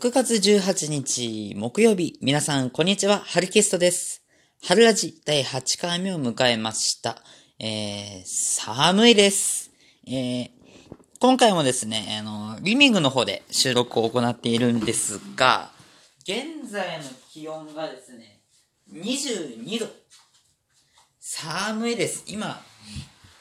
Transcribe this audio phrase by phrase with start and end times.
[0.00, 4.22] 6月18日木曜日、皆さんこんにちは、ハルキストです。
[4.64, 7.20] 春ラジ第8回目を迎えました。
[7.58, 9.72] えー、寒いです。
[10.06, 10.50] えー、
[11.18, 15.72] 今回もですね、あの、リビングの方で収録を行っているんですが、
[16.22, 18.42] 現在の気温がですね、
[18.92, 19.86] 22度。
[21.18, 22.22] 寒いです。
[22.28, 22.62] 今、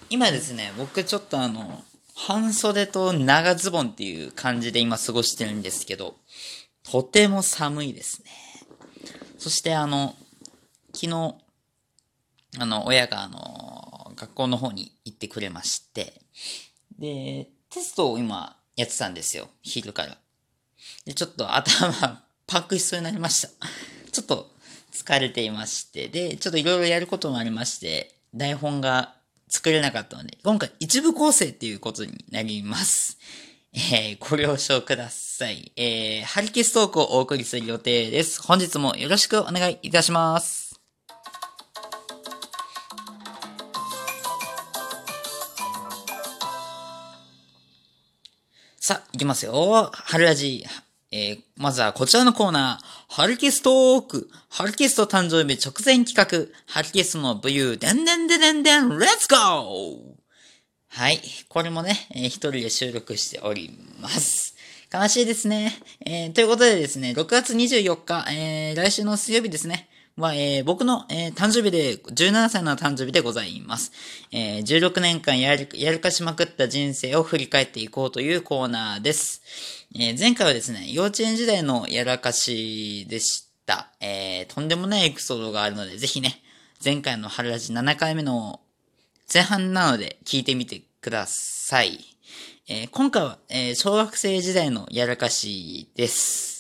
[0.10, 1.84] 今ですね、僕ちょっとあの、
[2.20, 6.16] 半袖と長ズボンっていう感じで今過ごしてるんですけど、
[6.84, 8.32] とても寒いですね。
[9.38, 10.16] そしてあの、
[10.96, 11.36] 昨日、
[12.60, 16.22] あの、親があの、学校の方に行ってくれまして、
[16.98, 20.18] で、テストを今やってたんですよ、昼から。
[21.06, 23.50] で、ちょっと頭パンクしそうになりました。
[24.12, 24.50] ちょっと
[24.92, 29.17] 疲れていまして、で、ちょっといろいろやることもありまして、台本が
[29.50, 33.18] 作れなかったので、今回一部構成っていうことになります。
[33.74, 35.72] えー、ご了承ください。
[35.76, 38.42] えー、ハリケストークをお送りする予定です。
[38.42, 40.68] 本日もよろしくお願いいたします。
[48.80, 49.92] さあ、いきますよ。
[49.94, 50.66] 春ラジ。
[51.12, 53.14] えー、まずはこちらのコーナー。
[53.14, 54.30] ハルキストーク。
[54.58, 56.52] ハルキスト誕生日直前企画。
[56.66, 57.78] ハルキストの武勇。
[57.78, 58.90] でんでんででんでん。
[58.90, 59.98] レッツゴー
[60.88, 61.22] はい。
[61.48, 63.70] これもね、えー一人で収録しており
[64.02, 64.56] ます。
[64.92, 65.74] 悲しいですね。
[66.04, 69.90] えーということでですね、6月24日、えー来週の水曜日ですね。
[70.18, 73.92] は、えー僕の、えー誕生日で、17歳の誕生日でございます。
[74.32, 79.44] えー16年間やる、やるかしまくった人生を振り返っていこうというコーナーです。
[79.94, 83.47] えー前回はですね、幼稚園時代のやらかしでした。
[84.00, 86.42] えーとんでもないエピソードがあるので、ぜひね、
[86.84, 88.62] 前回の春ラジ7回目の
[89.34, 92.00] 前半なので聞いてみてください。
[92.70, 96.58] えー今回は、えー小学生時代のやらかしです。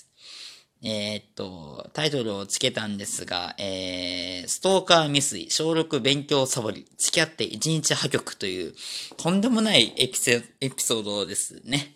[0.83, 8.75] えーっと、タイトルをつけたんですが、えー、ストーカー未遂、小6勉強サボり、付き合って1日破局という、
[9.17, 10.19] とんでもないエピ
[10.61, 11.95] エピソードですね。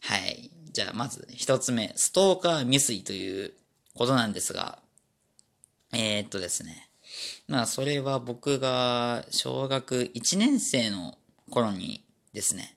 [0.00, 0.50] はい。
[0.72, 3.54] じゃあ、まず一つ目、ストーカー未遂という
[3.98, 4.78] ことなんですが、
[5.92, 6.88] えーっとですね。
[7.48, 11.18] まあ、それは僕が小学1年生の
[11.50, 12.76] 頃にですね。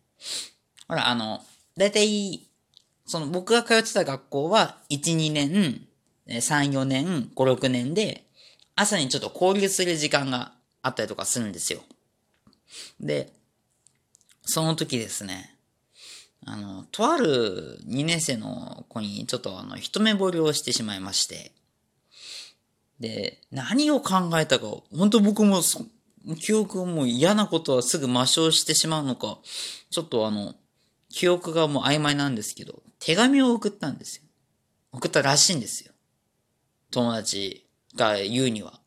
[0.88, 1.46] ほら、あの、
[1.78, 2.48] だいたい、
[3.06, 5.88] その僕が通ってた学校は、1、2年、
[6.28, 8.26] 3、4年、5、6年で、
[8.76, 11.84] 朝にちょっと交流する時間があったりとかするんですよ。
[13.00, 13.32] で、
[14.42, 15.56] その時ですね、
[16.46, 21.52] あの、とある2年生の子にちょっとあの、一目惚れをしてしまいまして、
[23.00, 25.62] で、何を考えたか、本当僕も、
[26.40, 29.40] 記憶も嫌なことはすぐ抹消してしまうのか、
[29.90, 30.56] ちょっとあの、
[31.10, 34.24] 記憶がもう曖昧なんですけど、手紙を送ったんですよ。
[34.92, 35.94] 送ったらしいんですよ。
[36.92, 37.66] 友達
[37.96, 38.80] が言うには。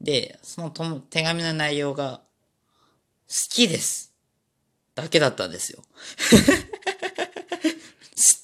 [0.00, 2.22] で、その手紙の内容が、
[3.28, 4.11] 好きです。
[4.94, 5.82] だけだったんですよ。
[5.84, 5.88] 好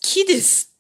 [0.01, 0.73] きです。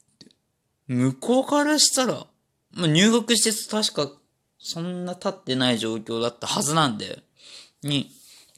[0.86, 2.26] 向こうからしたら、
[2.72, 4.18] まあ、入学して確か
[4.58, 7.22] そんな経ってない状況だったはずなんで、
[7.82, 8.10] に、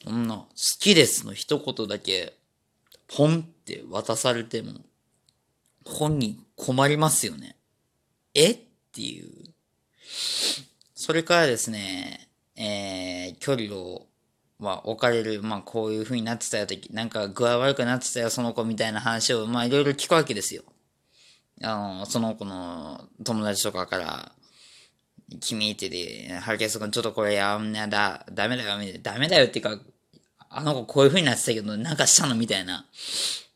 [0.03, 0.47] そんな、好
[0.79, 2.33] きですの一言だけ、
[3.07, 4.73] ポンって渡されても、
[5.85, 7.55] 本人困りますよね。
[8.33, 8.51] え？
[8.51, 8.57] っ
[8.91, 9.53] ていう。
[10.95, 14.07] それからですね、えー、距離を、
[14.61, 20.61] まあ、置かれる、まあ、こういう風になってたよ、なんか具合悪くなってたよ、その子みたいな話を、まあ、いろいろ聞くわけですよ。
[21.63, 24.31] あの、その子の友達とかから、
[25.39, 29.79] 君ってで、ハルケス君ちょっとこれやんなだ、ダメだよ、みたいなダメだよっていうか、
[30.49, 32.85] あの子こういう風になってたけど、なんかしたのみたいな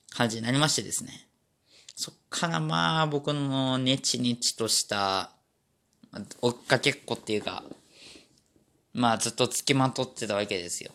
[0.09, 1.27] 感じになりましてですね。
[1.95, 5.29] そっからまあ、僕のネチネチとした、
[6.41, 7.63] 追っかけっこっていうか、
[8.95, 10.91] まあずっと付きまとってたわけですよ。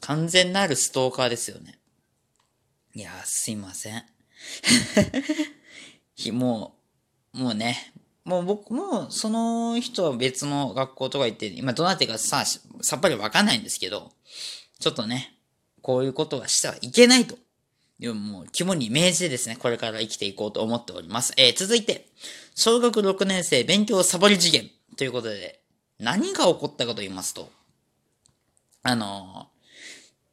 [0.00, 1.78] 完全なるストーカーですよね。
[2.94, 4.04] いや、すいません。
[6.32, 6.76] も
[7.32, 7.92] う、もうね、
[8.24, 14.12] もう僕も、その人は別の学校とか行って、今どなってるかさ、さっぱりわかんないんですけど、
[14.80, 15.36] ちょっとね、
[15.80, 17.38] こういうことはしてはいけないと。
[18.00, 21.32] いうもう肝に銘じてですね、これから生きていこうと思っております。
[21.36, 22.08] えー、続いて、
[22.56, 25.60] 小学6年生勉強サボり事件ということで、
[25.98, 27.50] 何が起こったかと言いますと、
[28.82, 29.48] あの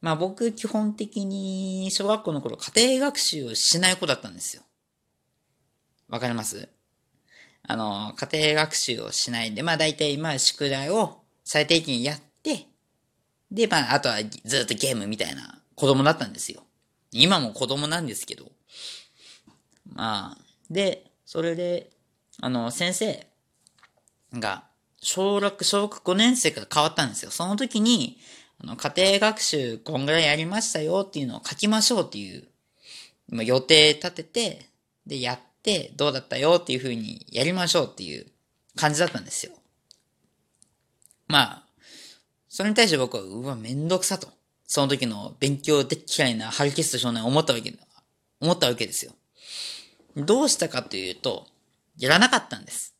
[0.02, 4.64] まあ僕基本的に小学校の頃家庭学習をしない子だったんですよ。
[6.10, 6.68] わかります？
[7.64, 12.66] あの、家庭学習をしないで、まあ大体ま宿題を最低限やって、
[13.52, 16.64] で、まああとはずっとゲームみたいな子供だったんですよ。
[17.12, 18.52] 今も子供なんですけど。
[19.94, 20.38] まあ、
[20.70, 21.92] で、それで、
[22.40, 23.28] あの、先生
[24.34, 24.64] が、
[25.02, 27.32] 小学、小学5年生から変わったんですよ。
[27.32, 28.20] その時に、
[28.60, 32.48] あの、家庭学習こんぐらいやりましたよっていうのを書きましょうっていう、
[33.30, 34.70] ま予定立てて、
[35.08, 38.28] で、やって、どうだったよっていう風にやりましょうっていう
[38.76, 39.54] 感じだったんですよ。
[41.28, 41.64] まあ、
[42.50, 44.28] それに対して僕は、うわ、めんどくさと。
[44.68, 47.74] その時の勉強で嫌いなハルキスト少年思ったわけ、
[48.40, 49.14] 思ったわけですよ。
[50.16, 51.48] どうしたかというと、
[51.98, 52.96] やらなかったんです。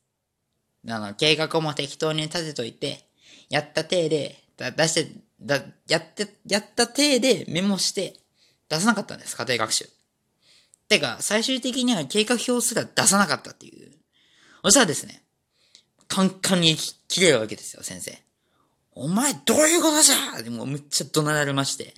[0.88, 3.06] あの、計画も適当に立てといて、
[3.50, 5.12] やった体で、だ出して、
[5.42, 8.16] だ、やって、やった体でメモして
[8.70, 9.90] 出さなかったんです、家庭学習。
[10.88, 13.92] てか、最終的には計画表すら出さなかったっていう。
[14.64, 15.24] そしたらですね、
[16.08, 18.22] カンカンに切れるわけですよ、先生。
[18.94, 21.94] お前どういうことじゃでもむっちゃ怒鳴られまして。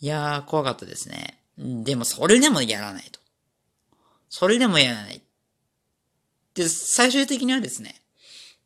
[0.00, 1.42] いやー、怖かったですね。
[1.58, 3.20] でもそれでもやらないと。
[4.30, 5.22] それでもやらない。
[6.62, 8.02] で、最終的にはですね、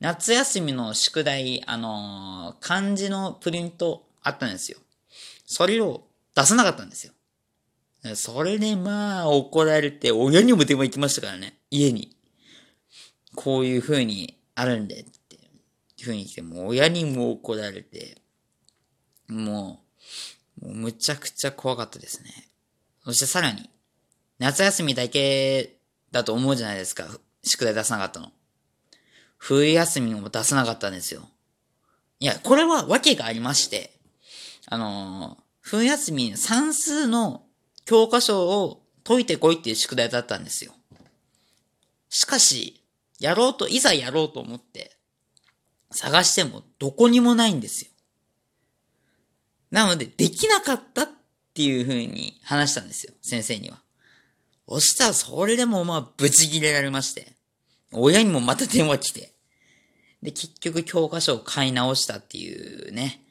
[0.00, 4.78] 夏休みの宿題、あのー、漢字のプリントあったんですよ。
[5.46, 6.04] それを
[6.34, 7.12] 出さなかったんですよ。
[8.16, 12.16] それでまあ怒られて、親にも電話行きましたからね、家に。
[13.34, 18.20] こういう風にあるんで、っていう風に来て、もう親にも怒られて、
[19.28, 19.84] も
[20.60, 22.48] う、もうむちゃくちゃ怖かったですね。
[23.04, 23.70] そしてさらに、
[24.38, 25.76] 夏休みだけ
[26.10, 27.06] だと思うじゃないですか。
[27.42, 28.32] 宿題出さなかったの。
[29.36, 31.28] 冬休みも出さなかったんですよ。
[32.20, 33.98] いや、これは訳がありまして、
[34.66, 37.44] あのー、冬休み算数の
[37.84, 40.72] 教科書を解いてこいっていう宿題だったんですよ。
[42.08, 42.84] しかし、
[43.18, 44.96] やろうと、いざやろうと思って、
[45.90, 47.90] 探してもどこにもないんですよ。
[49.72, 51.08] なので、できなかったっ
[51.54, 53.81] ていう風に話したんですよ、先生には。
[54.68, 57.32] そしたら、それでもまあ、ブチ切れられまして。
[57.92, 59.32] 親にもまた電話来て。
[60.22, 63.22] で、結局教科書を買い直したっていうね、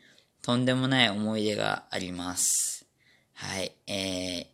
[0.41, 2.85] とんでもない思い出があります。
[3.33, 3.71] はい。
[3.87, 4.45] えー、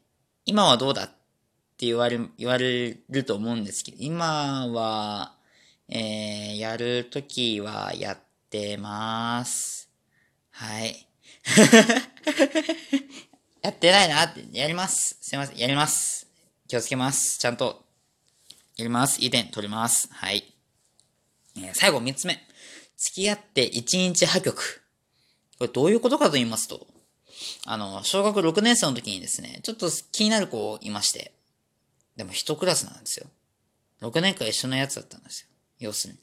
[0.45, 5.33] 今はどうだって言われ、言われると思うんですけど、今は、
[5.89, 8.17] えー、やるときはやっ
[8.49, 9.89] てます。
[10.51, 11.07] はい。
[13.61, 15.17] やってないなって、やります。
[15.21, 16.26] すいません、やります。
[16.67, 17.39] 気をつけます。
[17.39, 17.83] ちゃんと、
[18.75, 19.21] やります。
[19.21, 20.09] いい点取ります。
[20.11, 20.53] はい。
[21.55, 22.39] えー、最後三つ目。
[22.97, 24.83] 付き合って一日破局。
[25.57, 26.85] これどういうことかと言いますと、
[27.65, 31.33] あの、小学6年生の時にですね、ちょっと気になる子いまして。
[32.15, 33.27] でも一クラスなんですよ。
[34.01, 35.47] 6年間一緒のやつだったんですよ。
[35.79, 36.19] 要するに。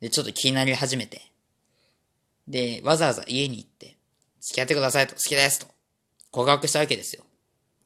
[0.00, 1.22] で、ちょっと気になり始めて。
[2.46, 3.96] で、わざわざ家に行って、
[4.40, 5.66] 付き合ってくださいと、好きですと。
[6.30, 7.24] 告白したわけですよ。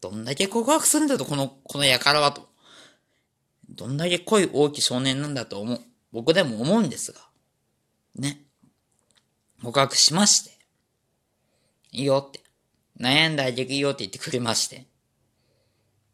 [0.03, 2.49] どんだけ告白するんだと、この、この輩はと。
[3.71, 5.81] どんだけ恋大きい少年なんだと思う。
[6.11, 7.21] 僕でも思うんですが。
[8.17, 8.43] ね。
[9.63, 10.59] 告白しまして。
[11.93, 12.41] いいよって。
[13.01, 14.87] 悩んだらできるよって言ってくれまして。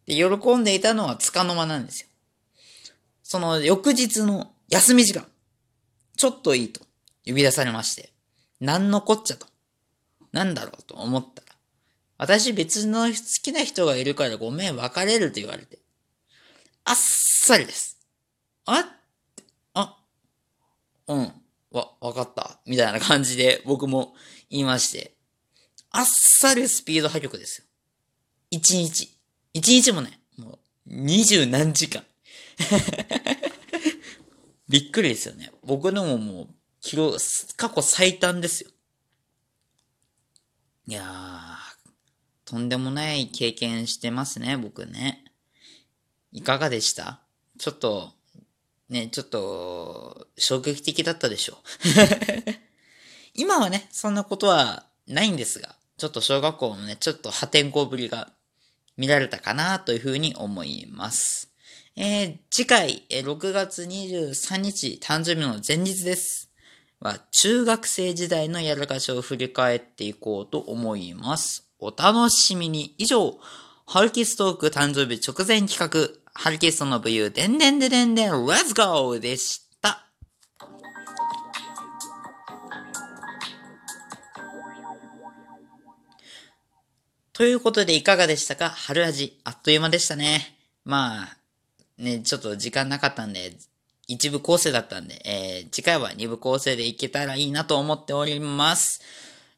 [0.05, 2.08] で、喜んでいたのはつかの間なんですよ。
[3.23, 5.26] その翌日の休み時間、
[6.17, 6.81] ちょっといいと
[7.26, 8.12] 呼び出されまして、
[8.61, 9.46] なんのこっちゃと。
[10.32, 11.43] なんだろうと思った、
[12.18, 15.78] 私別の好きな人がいるからごめん別れると言われて、
[16.84, 17.98] あっさりです。
[18.66, 18.84] あっ
[19.75, 19.96] あ、
[21.06, 21.32] うん、
[21.70, 22.58] わ、わかった。
[22.66, 24.14] みたいな感じで僕も
[24.50, 25.14] 言いまして、
[25.90, 27.64] あっさりスピード破局ですよ。
[28.50, 29.16] 一日。
[29.54, 32.04] 一日もね、もう、二十何時間。
[34.68, 35.52] びっくりですよね。
[35.62, 36.48] 僕のももう、
[36.80, 37.16] 記録、
[37.56, 38.70] 過去最短ですよ。
[40.87, 41.67] いやー、
[42.49, 45.23] とんでもない経験してますね、僕ね。
[46.33, 47.21] いかがでした？
[47.59, 48.12] ちょっと、
[48.88, 51.59] ね、ちょっと、衝撃的だったでしょ。
[53.35, 58.33] 今はね、そんなことはないんですが、ちょっと小学校のね、ちょっと破天荒ぶりが
[58.97, 61.52] 見られたかなというふうに思います。
[61.97, 66.50] えー、次回、え、6月23日、誕生日の前日です。
[66.99, 71.67] は、中学生時代のやらかしを振り返っていこうと思います。
[71.80, 72.94] お楽しみに。
[72.99, 73.38] 以上、
[73.87, 79.18] ハルキストーク誕生日直前企画、ハルキストの武勇、でんでんででんでん、Let's go!
[79.18, 80.04] でした。
[87.32, 88.68] ということでいかがでしたか？
[88.70, 90.58] 春味、あっという間でしたね。
[90.85, 91.37] まあ、
[91.97, 93.52] ね、ちょっと時間なかったんで、
[94.08, 99.00] 一部構成だったんで、えー、次回は二部構成でいけたらいいなと思っております。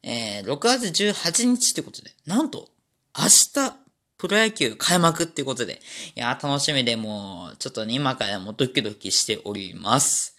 [0.03, 2.69] えー、6月18日ってことで、なんと、
[3.17, 3.75] 明日、
[4.17, 5.81] プロ野球開幕ってことで、
[6.15, 10.37] いや楽しみでもう、ちょっとね、今からもドキドキしております。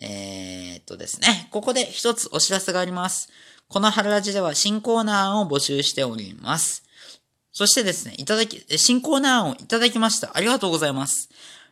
[0.00, 3.28] えー、っとですね、ここで一つお知らせがあります。
[3.68, 6.82] この春ラジでは新コーナーを募集しております。
[7.52, 10.32] そしてですね、いただき、新コーナーをいただきました。
[10.34, 11.28] ありがとうございます。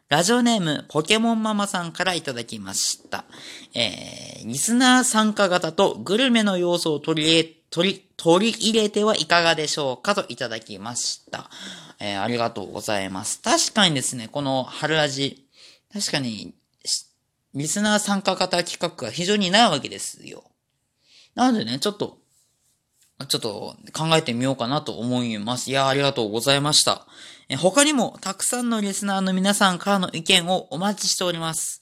[0.08, 3.26] ラジオネーム、ポケモンママさんからいただきました。
[3.74, 11.50] えー、リスナー参加型とグルメの要素を取り入れ、取り、取り入れてはいかがでしょうかといただきました。
[12.00, 13.42] えー、ありがとうございます。
[13.42, 15.46] 確かにですね、この春味、
[15.92, 16.54] 確かに、
[17.52, 20.44] リスナー参加型企画が非常にないわけですよ。
[21.34, 22.17] なのでね、ちょっと、
[23.26, 25.70] ちょっと考えてみようかなと思います。
[25.70, 27.06] いや、ありがとうございました。
[27.56, 31.80] 他にもたくさんのリスナーの皆さんからの意見をお待ちしております。